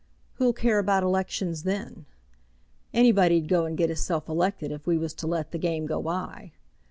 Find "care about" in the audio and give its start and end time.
0.53-1.03